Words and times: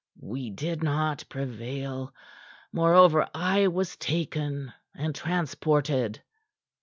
We 0.19 0.49
did 0.49 0.81
not 0.81 1.25
prevail. 1.29 2.11
Moreover, 2.73 3.29
I 3.35 3.67
was 3.67 3.95
taken, 3.97 4.73
and 4.95 5.13
transported. 5.13 6.23